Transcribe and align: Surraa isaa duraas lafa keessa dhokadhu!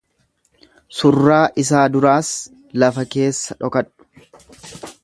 Surraa 0.99 1.43
isaa 1.65 1.83
duraas 1.97 2.33
lafa 2.87 3.07
keessa 3.19 3.61
dhokadhu! 3.63 4.95